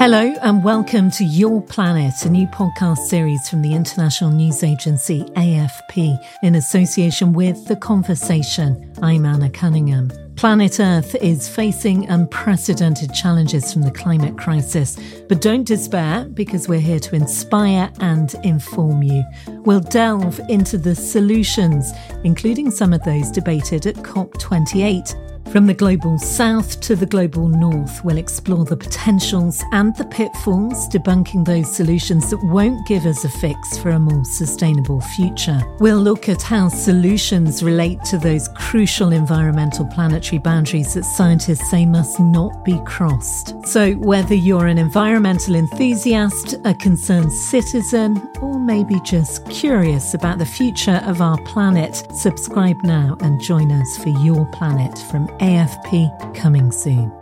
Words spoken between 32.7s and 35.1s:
give us a fix for a more sustainable